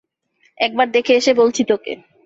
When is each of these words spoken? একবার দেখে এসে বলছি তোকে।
একবার 0.57 0.87
দেখে 0.91 1.13
এসে 1.15 1.31
বলছি 1.33 1.61
তোকে। 1.63 1.91